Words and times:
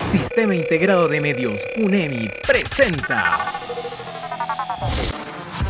Sistema 0.00 0.54
Integrado 0.54 1.08
de 1.08 1.20
Medios, 1.20 1.62
UNEMI, 1.76 2.30
presenta 2.46 3.60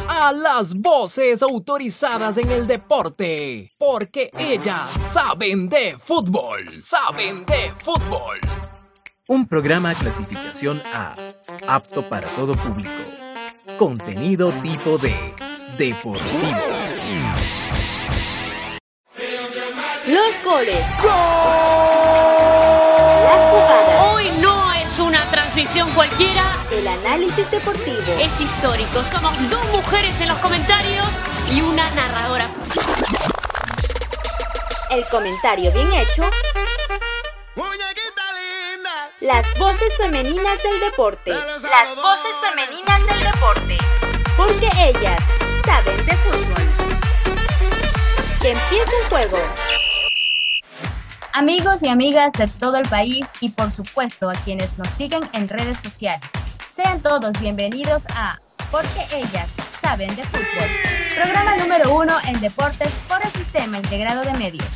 a 0.09 0.33
las 0.33 0.75
voces 0.75 1.43
autorizadas 1.43 2.39
en 2.39 2.51
el 2.51 2.67
deporte, 2.67 3.69
porque 3.79 4.31
ellas 4.39 4.89
saben 5.13 5.69
de 5.69 5.97
fútbol, 5.99 6.71
saben 6.71 7.45
de 7.47 7.71
fútbol. 7.79 8.39
Un 9.29 9.47
programa 9.47 9.95
clasificación 9.95 10.83
A, 10.93 11.15
apto 11.67 12.09
para 12.09 12.29
todo 12.31 12.53
público. 12.55 12.91
Contenido 13.79 14.53
tipo 14.63 14.99
D, 14.99 15.15
deportivo. 15.79 16.59
Los 20.07 20.45
goles. 20.45 20.85
Las 21.03 22.84
cualquiera. 25.93 26.43
El 26.71 26.87
análisis 26.87 27.51
deportivo. 27.51 28.03
Es 28.21 28.41
histórico. 28.41 29.03
Somos 29.05 29.37
dos 29.51 29.67
mujeres 29.69 30.21
en 30.21 30.29
los 30.29 30.39
comentarios 30.39 31.07
y 31.51 31.61
una 31.61 31.89
narradora. 31.91 32.51
El 34.91 35.05
comentario 35.07 35.73
bien 35.73 35.93
hecho. 35.93 36.23
Las 39.21 39.59
voces 39.59 39.97
femeninas 39.97 40.63
del 40.63 40.81
deporte. 40.81 41.31
Las 41.31 41.97
voces 41.97 42.37
femeninas 42.43 43.07
del 43.07 43.25
deporte. 43.25 43.79
Porque 44.37 44.69
ellas 44.79 45.23
saben 45.65 46.05
de 46.05 46.17
fútbol. 46.17 46.63
Que 48.41 48.51
empiece 48.51 48.93
el 49.03 49.09
juego. 49.09 49.39
Amigos 51.37 51.83
y 51.83 51.89
amigas 51.89 52.31
de 52.35 52.47
todo 52.47 52.77
el 52.77 52.89
país 52.89 53.27
y 53.41 53.49
por 53.49 53.73
supuesto 53.73 54.31
a 54.31 54.35
quienes 54.35 54.79
nos 54.79 54.87
siguen 54.91 55.29
en 55.33 55.49
redes 55.49 55.77
sociales. 55.79 56.25
Sean 56.73 57.03
todos 57.03 57.33
bienvenidos 57.41 58.05
a 58.15 58.39
Porque 58.71 59.05
ellas 59.13 59.49
saben 59.83 60.15
de 60.15 60.23
fútbol. 60.23 60.69
Programa 61.17 61.57
número 61.57 61.93
uno 61.93 62.19
en 62.29 62.41
deportes 62.41 62.89
por 63.09 63.19
el 63.21 63.33
Sistema 63.33 63.79
Integrado 63.79 64.23
de 64.23 64.33
Medios. 64.35 64.69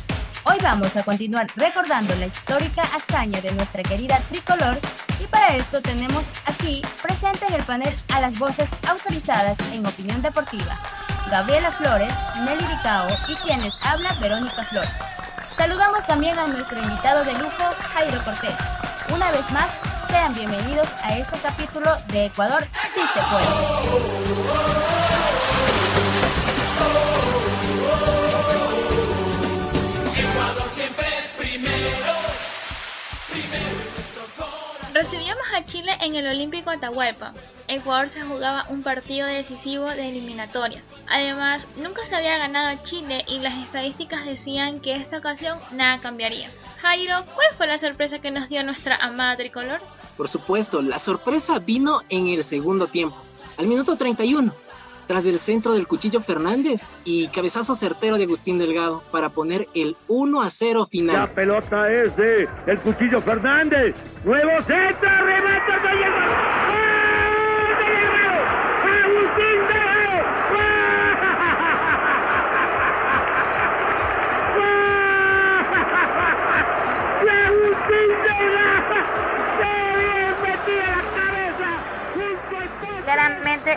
Hoy 0.43 0.57
vamos 0.61 0.93
a 0.97 1.03
continuar 1.03 1.47
recordando 1.55 2.13
la 2.15 2.25
histórica 2.25 2.81
hazaña 2.81 3.39
de 3.39 3.53
nuestra 3.53 3.81
querida 3.81 4.19
tricolor 4.29 4.77
y 5.23 5.27
para 5.27 5.55
esto 5.55 5.81
tenemos 5.81 6.25
aquí 6.45 6.81
presente 7.01 7.45
en 7.47 7.53
el 7.53 7.63
panel 7.63 7.95
a 8.09 8.19
las 8.19 8.37
voces 8.37 8.67
autorizadas 8.85 9.57
en 9.71 9.85
opinión 9.85 10.21
deportiva. 10.21 10.77
Gabriela 11.31 11.71
Flores, 11.71 12.13
Nelly 12.43 12.65
Ricao 12.65 13.07
y 13.29 13.35
quienes 13.35 13.73
habla 13.81 14.13
Verónica 14.19 14.65
Flores. 14.65 15.18
Saludamos 15.59 16.07
también 16.07 16.39
a 16.39 16.47
nuestro 16.47 16.81
invitado 16.81 17.25
de 17.25 17.33
lujo, 17.33 17.63
Jairo 17.93 18.17
Cortés. 18.23 18.55
Una 19.13 19.29
vez 19.29 19.51
más, 19.51 19.67
sean 20.09 20.33
bienvenidos 20.33 20.87
a 21.03 21.17
este 21.17 21.37
capítulo 21.39 21.97
de 22.13 22.27
Ecuador 22.27 22.63
Sí 22.95 23.01
se 23.13 23.19
puede. 23.29 24.98
Recibíamos 34.99 35.45
a 35.55 35.65
Chile 35.65 35.93
en 36.01 36.15
el 36.15 36.27
Olímpico 36.27 36.71
Atahualpa. 36.71 37.33
Ecuador 37.69 38.09
se 38.09 38.21
jugaba 38.21 38.65
un 38.67 38.83
partido 38.83 39.25
decisivo 39.27 39.85
de 39.85 40.09
eliminatorias. 40.09 40.83
Además, 41.07 41.69
nunca 41.77 42.03
se 42.03 42.17
había 42.17 42.37
ganado 42.37 42.67
a 42.67 42.83
Chile 42.83 43.23
y 43.29 43.39
las 43.39 43.55
estadísticas 43.63 44.25
decían 44.25 44.81
que 44.81 44.95
esta 44.95 45.19
ocasión 45.19 45.57
nada 45.71 45.99
cambiaría. 45.99 46.51
Jairo, 46.81 47.15
¿cuál 47.33 47.47
fue 47.57 47.67
la 47.67 47.77
sorpresa 47.77 48.19
que 48.19 48.29
nos 48.29 48.49
dio 48.49 48.61
nuestra 48.65 48.97
amada 48.97 49.37
tricolor? 49.37 49.79
Por 50.17 50.27
supuesto, 50.27 50.81
la 50.81 50.99
sorpresa 50.99 51.59
vino 51.59 52.01
en 52.09 52.27
el 52.27 52.43
segundo 52.43 52.87
tiempo, 52.87 53.15
al 53.57 53.67
minuto 53.67 53.95
31 53.95 54.53
tras 55.09 55.25
el 55.25 55.39
centro 55.39 55.73
del 55.73 55.87
Cuchillo 55.87 56.21
Fernández 56.21 56.87
y 57.03 57.29
cabezazo 57.29 57.73
certero 57.73 58.19
de 58.19 58.25
Agustín 58.25 58.59
Delgado 58.59 59.01
para 59.11 59.29
poner 59.29 59.67
el 59.73 59.97
1 60.07 60.39
a 60.43 60.51
0 60.51 60.87
final. 60.91 61.15
La 61.15 61.25
pelota 61.25 61.91
es 61.91 62.15
de 62.15 62.47
el 62.67 62.77
Cuchillo 62.77 63.19
Fernández. 63.19 63.95
Nuevo 64.23 64.51
centro, 64.61 65.09
remata 65.25 65.79
de 65.79 65.89
Delgado. 65.89 66.31
Agustín 69.03 69.67
Delgado. 69.67 69.88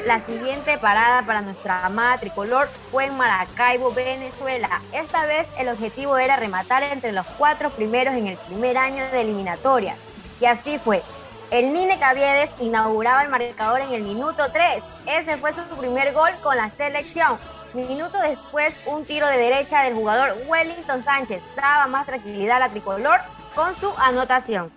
La 0.00 0.24
siguiente 0.24 0.78
parada 0.78 1.20
para 1.22 1.42
nuestra 1.42 1.84
amada 1.84 2.16
tricolor 2.16 2.70
fue 2.90 3.04
en 3.04 3.16
Maracaibo, 3.16 3.92
Venezuela. 3.92 4.80
Esta 4.90 5.26
vez 5.26 5.46
el 5.58 5.68
objetivo 5.68 6.16
era 6.16 6.36
rematar 6.36 6.82
entre 6.82 7.12
los 7.12 7.26
cuatro 7.36 7.68
primeros 7.68 8.14
en 8.14 8.26
el 8.26 8.38
primer 8.38 8.78
año 8.78 9.04
de 9.12 9.20
eliminatoria. 9.20 9.96
Y 10.40 10.46
así 10.46 10.78
fue. 10.78 11.02
El 11.50 11.74
Nine 11.74 11.98
Caviedes 11.98 12.50
inauguraba 12.58 13.22
el 13.22 13.28
marcador 13.28 13.82
en 13.82 13.92
el 13.92 14.02
minuto 14.02 14.42
3. 14.50 14.82
Ese 15.06 15.36
fue 15.36 15.52
su 15.52 15.62
primer 15.76 16.14
gol 16.14 16.30
con 16.42 16.56
la 16.56 16.70
selección. 16.70 17.38
Minuto 17.74 18.18
después, 18.18 18.74
un 18.86 19.04
tiro 19.04 19.26
de 19.26 19.36
derecha 19.36 19.82
del 19.82 19.94
jugador 19.94 20.34
Wellington 20.46 21.04
Sánchez 21.04 21.42
daba 21.54 21.86
más 21.86 22.06
tranquilidad 22.06 22.56
a 22.56 22.60
la 22.60 22.68
tricolor 22.70 23.20
con 23.54 23.76
su 23.76 23.92
anotación. 23.98 24.72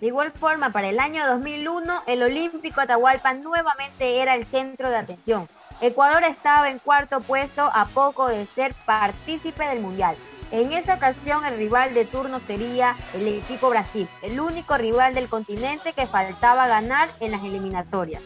De 0.00 0.06
igual 0.06 0.32
forma, 0.32 0.70
para 0.70 0.88
el 0.88 0.98
año 0.98 1.26
2001, 1.26 2.04
el 2.06 2.22
Olímpico 2.22 2.80
Atahualpa 2.80 3.34
nuevamente 3.34 4.22
era 4.22 4.34
el 4.34 4.46
centro 4.46 4.88
de 4.88 4.96
atención. 4.96 5.46
Ecuador 5.82 6.24
estaba 6.24 6.70
en 6.70 6.78
cuarto 6.78 7.20
puesto 7.20 7.62
a 7.62 7.84
poco 7.86 8.28
de 8.28 8.46
ser 8.46 8.74
partícipe 8.86 9.64
del 9.64 9.80
Mundial. 9.80 10.16
En 10.52 10.72
esa 10.72 10.94
ocasión 10.94 11.44
el 11.44 11.58
rival 11.58 11.92
de 11.92 12.06
turno 12.06 12.40
sería 12.46 12.96
el 13.14 13.28
equipo 13.28 13.68
Brasil, 13.68 14.08
el 14.22 14.40
único 14.40 14.76
rival 14.78 15.14
del 15.14 15.28
continente 15.28 15.92
que 15.92 16.06
faltaba 16.06 16.66
ganar 16.66 17.10
en 17.20 17.32
las 17.32 17.42
eliminatorias. 17.44 18.22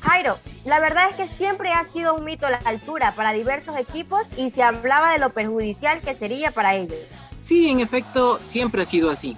Jairo, 0.00 0.38
la 0.64 0.80
verdad 0.80 1.10
es 1.10 1.16
que 1.16 1.36
siempre 1.36 1.70
ha 1.70 1.84
sido 1.92 2.14
un 2.14 2.24
mito 2.24 2.48
la 2.48 2.60
altura 2.64 3.12
para 3.12 3.32
diversos 3.32 3.76
equipos 3.76 4.26
y 4.36 4.50
se 4.50 4.62
hablaba 4.62 5.12
de 5.12 5.18
lo 5.18 5.30
perjudicial 5.30 6.00
que 6.00 6.14
sería 6.14 6.50
para 6.50 6.74
ellos. 6.74 6.98
Sí, 7.40 7.70
en 7.70 7.80
efecto, 7.80 8.38
siempre 8.42 8.82
ha 8.82 8.86
sido 8.86 9.10
así. 9.10 9.36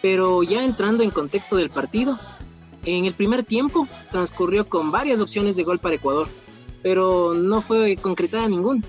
Pero 0.00 0.42
ya 0.42 0.64
entrando 0.64 1.02
en 1.02 1.10
contexto 1.10 1.56
del 1.56 1.70
partido, 1.70 2.18
en 2.84 3.04
el 3.04 3.14
primer 3.14 3.44
tiempo 3.44 3.88
transcurrió 4.10 4.68
con 4.68 4.90
varias 4.90 5.20
opciones 5.20 5.56
de 5.56 5.64
gol 5.64 5.78
para 5.78 5.96
Ecuador, 5.96 6.28
pero 6.82 7.34
no 7.34 7.60
fue 7.60 7.96
concretada 7.96 8.48
ninguna. 8.48 8.82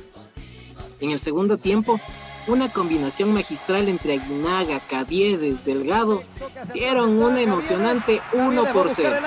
En 1.01 1.11
el 1.11 1.19
segundo 1.19 1.57
tiempo, 1.57 1.99
una 2.47 2.71
combinación 2.71 3.33
magistral 3.33 3.87
entre 3.87 4.13
Aguinaga, 4.13 4.79
Caviedes, 4.79 5.65
Delgado, 5.65 6.23
dieron 6.73 7.21
una 7.21 7.41
emocionante 7.41 8.21
1 8.33 8.73
por 8.73 8.89
0. 8.89 9.17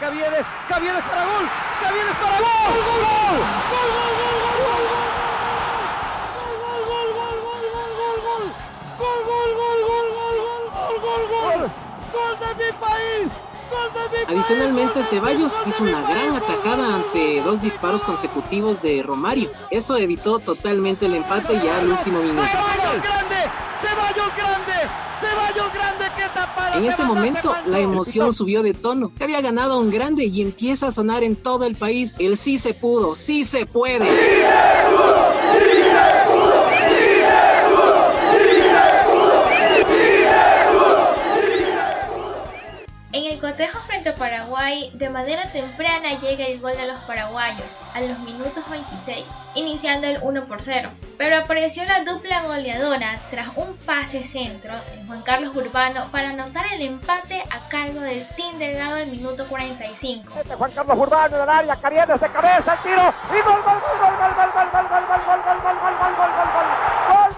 Caviedes, 0.00 0.46
Caviedes 0.68 1.02
para 1.02 1.24
gol, 1.24 1.48
Caviedes 1.82 2.16
para 2.20 2.38
gol, 2.38 2.48
gol, 2.64 3.02
gol, 3.02 3.38
gol, 3.70 3.88
gol, 3.90 4.14
gol. 4.18 4.51
Mi 12.66 12.78
país. 12.78 13.32
Adicionalmente, 14.28 15.02
Ceballos 15.02 15.54
hizo 15.66 15.82
una 15.82 16.02
gran 16.02 16.30
gol, 16.30 16.80
ante 16.80 17.40
dos 17.42 17.60
disparos 17.60 18.04
consecutivos 18.04 18.80
de 18.82 19.02
Romario. 19.02 19.50
Eso 19.70 19.96
evitó 19.96 20.38
totalmente 20.38 21.06
el 21.06 21.14
empate 21.14 21.54
ya 21.62 21.78
al 21.78 21.88
último 21.88 22.20
minuto. 22.20 22.42
Ceballos 22.42 23.02
grande, 23.02 23.36
Ceballos 23.80 24.36
grande, 24.36 24.72
Ceballos 25.20 25.72
grande, 25.74 26.04
qué 26.16 26.22
tapada. 26.34 26.76
En 26.78 26.84
ese 26.84 27.04
momento, 27.04 27.54
la 27.66 27.80
emoción 27.80 28.32
subió 28.32 28.62
de 28.62 28.74
tono. 28.74 29.10
Se 29.14 29.24
había 29.24 29.40
ganado 29.40 29.78
un 29.78 29.90
grande 29.90 30.24
y 30.24 30.40
empieza 30.40 30.88
a 30.88 30.92
sonar 30.92 31.22
en 31.22 31.36
todo 31.36 31.64
el 31.64 31.74
país. 31.74 32.16
El 32.18 32.36
sí 32.36 32.58
se 32.58 32.74
pudo, 32.74 33.14
sí 33.14 33.44
se 33.44 33.66
puede. 33.66 34.06
En 43.14 43.30
el 43.30 43.38
cotejo 43.38 43.78
frente 43.80 44.08
a 44.08 44.14
Paraguay, 44.14 44.90
de 44.94 45.10
manera 45.10 45.52
temprana 45.52 46.18
llega 46.18 46.46
el 46.46 46.60
gol 46.60 46.74
de 46.74 46.86
los 46.86 46.98
paraguayos, 47.00 47.78
a 47.92 48.00
los 48.00 48.18
minutos 48.20 48.64
26, 48.70 49.26
iniciando 49.54 50.06
el 50.06 50.18
1 50.22 50.46
por 50.46 50.62
0. 50.62 50.88
Pero 51.18 51.36
apareció 51.36 51.84
la 51.84 52.04
dupla 52.04 52.40
goleadora 52.44 53.20
tras 53.30 53.48
un 53.56 53.76
pase 53.84 54.24
centro 54.24 54.72
de 54.72 55.04
Juan 55.06 55.20
Carlos 55.20 55.54
Urbano 55.54 56.10
para 56.10 56.30
anotar 56.30 56.64
el 56.72 56.80
empate 56.80 57.44
a 57.50 57.68
cargo 57.68 58.00
del 58.00 58.26
Team 58.34 58.58
Delgado 58.58 58.96
al 58.96 59.08
minuto 59.08 59.46
45. 59.46 60.32
Juan 60.56 60.72
Carlos 60.72 60.98
Urbano 60.98 61.36
en 61.36 61.42
el 61.42 61.50
área, 61.50 61.76
Caviedes 61.76 62.18
de 62.18 62.30
cabeza, 62.30 62.72
el 62.72 62.78
tiro 62.78 63.12
y 63.28 63.42
gol, 63.42 63.62
gol, 63.62 63.78
gol, 63.78 63.98
gol, 64.00 64.16
gol, 64.16 64.32
gol, 64.32 64.34
gol, 64.40 64.56
gol, 64.56 64.72
gol, 65.20 65.34
gol, 65.34 65.42
gol, 65.42 65.52
gol, 65.52 65.68
gol, 65.68 65.84
gol, 65.84 66.00
gol, 66.00 66.16
gol, 66.16 66.32
gol, 66.32 66.48
gol. 66.48 66.64
Gol, 67.12 67.28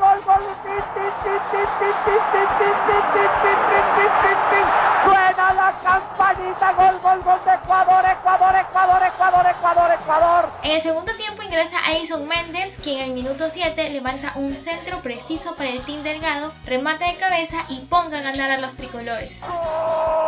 Margarita, 6.44 6.72
gol, 6.72 7.00
gol, 7.00 7.22
gol 7.22 7.40
de 7.44 7.54
Ecuador, 7.54 8.04
Ecuador, 8.04 8.54
Ecuador, 8.56 9.02
Ecuador, 9.02 9.46
Ecuador, 9.46 9.92
Ecuador. 9.98 10.50
En 10.62 10.70
el 10.72 10.82
segundo 10.82 11.14
tiempo 11.16 11.42
ingresa 11.42 11.78
Edison 11.90 12.28
Méndez, 12.28 12.78
quien 12.82 12.98
en 12.98 13.04
el 13.04 13.12
minuto 13.12 13.48
7 13.48 13.90
levanta 13.90 14.32
un 14.34 14.56
centro 14.56 15.00
preciso 15.00 15.54
para 15.56 15.70
el 15.70 15.84
Team 15.84 16.02
Delgado, 16.02 16.52
remata 16.66 17.06
de 17.06 17.16
cabeza 17.16 17.64
y 17.68 17.80
ponga 17.86 18.18
a 18.18 18.22
ganar 18.22 18.50
a 18.50 18.58
los 18.58 18.74
tricolores. 18.74 19.42
¡Gol! 19.46 20.23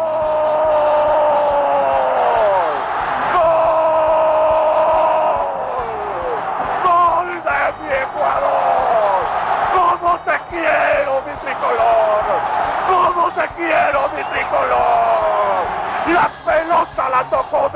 ¡La 16.09 16.31
pelota 16.45 17.09
la 17.09 17.25
tocó! 17.25 17.71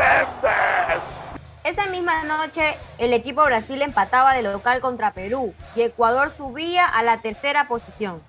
Esa 1.64 1.86
misma 1.86 2.22
noche, 2.22 2.76
el 2.98 3.12
equipo 3.12 3.44
Brasil 3.44 3.82
empataba 3.82 4.34
de 4.34 4.42
local 4.42 4.80
contra 4.80 5.12
Perú 5.12 5.52
y 5.74 5.82
Ecuador 5.82 6.32
subía 6.36 6.86
a 6.86 7.02
la 7.02 7.20
tercera 7.20 7.66
posición. 7.66 8.22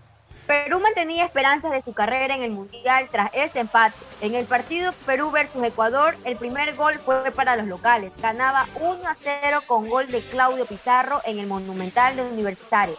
Perú 0.48 0.80
mantenía 0.80 1.26
esperanzas 1.26 1.72
de 1.72 1.84
su 1.84 1.94
carrera 1.94 2.36
en 2.36 2.42
el 2.42 2.52
Mundial 2.52 3.10
tras 3.12 3.30
ese 3.34 3.60
empate. 3.60 3.96
En 4.22 4.34
el 4.34 4.46
partido 4.46 4.92
Perú 5.06 5.30
versus 5.30 5.64
Ecuador, 5.64 6.16
el 6.26 6.36
primer 6.36 6.76
gol 6.76 6.96
fue 6.96 7.32
para 7.32 7.56
los 7.56 7.68
locales. 7.68 8.12
Ganaba 8.22 8.66
1 8.82 9.08
a 9.08 9.14
0 9.14 9.62
con 9.68 9.88
gol 9.88 10.08
de 10.08 10.22
Claudio 10.22 10.66
Pizarro 10.66 11.22
en 11.26 11.40
el 11.40 11.48
Monumental 11.48 12.16
de 12.16 12.24
Universitario. 12.24 12.96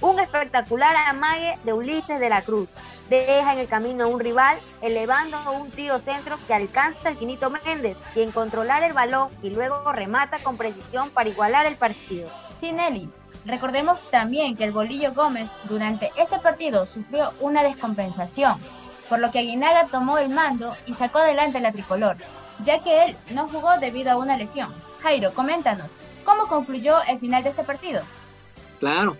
Un 0.00 0.20
espectacular 0.20 0.94
amague 0.94 1.58
de 1.64 1.72
Ulises 1.72 2.20
de 2.20 2.28
la 2.28 2.42
Cruz. 2.42 2.68
Deja 3.08 3.54
en 3.54 3.60
el 3.60 3.68
camino 3.68 4.04
a 4.04 4.08
un 4.08 4.20
rival, 4.20 4.58
elevando 4.82 5.38
un 5.52 5.70
tiro 5.70 5.98
centro 6.00 6.38
que 6.46 6.52
alcanza 6.52 7.08
el 7.08 7.16
Quinito 7.16 7.50
Méndez, 7.50 7.96
quien 8.12 8.30
controlar 8.30 8.82
el 8.82 8.92
balón 8.92 9.30
y 9.42 9.50
luego 9.50 9.90
remata 9.92 10.38
con 10.40 10.58
precisión 10.58 11.08
para 11.10 11.30
igualar 11.30 11.64
el 11.64 11.76
partido. 11.76 12.28
Sinelli, 12.60 13.08
recordemos 13.46 13.98
también 14.10 14.54
que 14.54 14.64
el 14.64 14.72
Bolillo 14.72 15.14
Gómez 15.14 15.48
durante 15.64 16.10
este 16.16 16.38
partido 16.40 16.84
sufrió 16.84 17.32
una 17.40 17.62
descompensación, 17.62 18.60
por 19.08 19.20
lo 19.20 19.30
que 19.30 19.38
Aguinaga 19.38 19.86
tomó 19.86 20.18
el 20.18 20.28
mando 20.28 20.76
y 20.84 20.92
sacó 20.94 21.18
adelante 21.18 21.60
la 21.60 21.72
tricolor, 21.72 22.16
ya 22.64 22.82
que 22.82 23.04
él 23.04 23.16
no 23.30 23.48
jugó 23.48 23.78
debido 23.78 24.10
a 24.10 24.16
una 24.16 24.36
lesión. 24.36 24.74
Jairo, 25.02 25.32
coméntanos, 25.32 25.90
¿cómo 26.24 26.48
concluyó 26.48 27.00
el 27.04 27.18
final 27.18 27.44
de 27.44 27.50
este 27.50 27.62
partido? 27.62 28.02
Claro, 28.80 29.16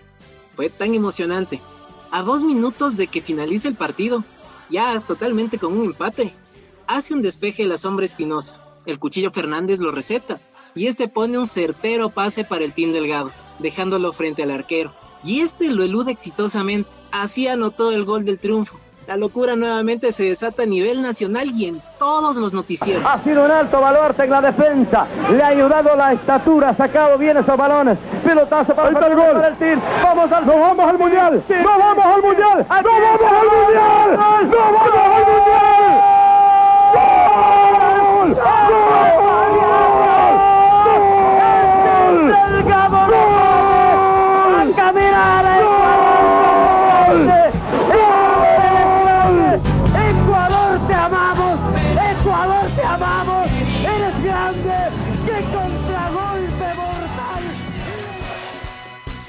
fue 0.57 0.69
tan 0.69 0.95
emocionante. 0.95 1.61
A 2.09 2.23
dos 2.23 2.43
minutos 2.43 2.97
de 2.97 3.05
que 3.05 3.21
finalice 3.21 3.67
el 3.67 3.75
partido, 3.75 4.23
ya 4.71 4.99
totalmente 5.01 5.59
con 5.59 5.77
un 5.77 5.85
empate, 5.85 6.33
hace 6.87 7.13
un 7.13 7.21
despeje 7.21 7.67
la 7.67 7.77
sombra 7.77 8.05
espinosa. 8.05 8.59
El 8.87 8.97
cuchillo 8.97 9.29
Fernández 9.29 9.77
lo 9.77 9.91
receta 9.91 10.41
y 10.73 10.87
este 10.87 11.07
pone 11.07 11.37
un 11.37 11.45
certero 11.45 12.09
pase 12.09 12.43
para 12.43 12.65
el 12.65 12.73
Team 12.73 12.91
Delgado, 12.91 13.31
dejándolo 13.59 14.11
frente 14.13 14.41
al 14.41 14.51
arquero. 14.51 14.93
Y 15.23 15.41
este 15.41 15.69
lo 15.69 15.83
elude 15.83 16.11
exitosamente. 16.11 16.89
Así 17.11 17.47
anotó 17.47 17.91
el 17.91 18.03
gol 18.03 18.25
del 18.25 18.39
triunfo. 18.39 18.79
La 19.07 19.15
locura 19.15 19.55
nuevamente 19.55 20.11
se 20.11 20.25
desata 20.25 20.63
a 20.63 20.65
nivel 20.65 21.01
nacional 21.01 21.49
y 21.55 21.67
en 21.67 21.81
todos 21.97 22.35
los 22.35 22.51
noticieros. 22.51 23.05
Ha 23.05 23.17
sido 23.19 23.45
un 23.45 23.51
alto 23.51 23.79
baluarte 23.79 24.25
en 24.25 24.29
la 24.31 24.41
defensa. 24.41 25.07
Le 25.31 25.41
ha 25.41 25.47
ayudado 25.47 25.95
la 25.95 26.11
estatura, 26.11 26.71
ha 26.71 26.75
sacado 26.75 27.17
bien 27.17 27.37
esos 27.37 27.55
balones. 27.55 27.97
Pelotazo 28.25 28.75
para, 28.75 28.89
el 28.89 29.15
gol. 29.15 29.45
el 29.45 29.57
team. 29.59 29.81
Vamos 30.03 30.29
al, 30.29 30.45
no 30.45 30.59
vamos 30.59 30.89
al 30.89 30.97
mundial. 30.97 31.41
No 31.47 31.79
vamos 31.79 32.05
al 32.05 32.21
mundial. 32.21 32.65
No 32.67 32.75
vamos 32.83 33.23
al 33.23 33.47
mundial. 33.47 34.11
No 34.11 34.57
vamos 34.57 34.91
al 34.91 35.19
mundial. 35.21 35.46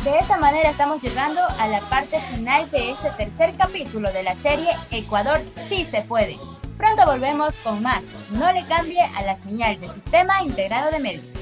De 0.04 0.18
esta 0.18 0.36
manera 0.38 0.70
estamos 0.70 1.02
llegando 1.02 1.40
a 1.58 1.66
la 1.66 1.80
parte 1.80 2.20
final 2.20 2.70
de 2.70 2.92
este 2.92 3.10
tercer 3.10 3.56
capítulo 3.56 4.12
de 4.12 4.22
la 4.22 4.36
serie 4.36 4.70
Ecuador 4.92 5.40
sí 5.68 5.84
se 5.90 6.02
puede. 6.02 6.38
Pronto 6.76 7.04
volvemos 7.04 7.52
con 7.64 7.82
más. 7.82 8.04
No 8.30 8.52
le 8.52 8.64
cambie 8.66 9.02
a 9.02 9.22
la 9.22 9.34
señal 9.34 9.80
del 9.80 9.92
Sistema 9.92 10.40
Integrado 10.44 10.92
de 10.92 11.00
Medios. 11.00 11.37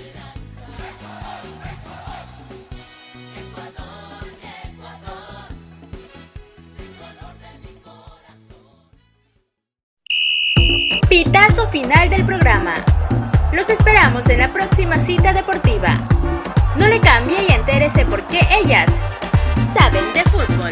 Final 11.71 12.09
del 12.09 12.25
programa. 12.25 12.75
Los 13.53 13.69
esperamos 13.71 14.29
en 14.31 14.39
la 14.39 14.49
próxima 14.49 14.99
cita 14.99 15.33
deportiva. 15.33 15.99
No 16.77 16.87
le 16.87 17.01
cambie 17.01 17.37
y 17.49 17.53
entérese 17.53 18.05
por 18.07 18.23
qué 18.27 18.41
ellas 18.63 18.89
saben 19.75 20.05
de 20.15 20.23
fútbol. 20.25 20.71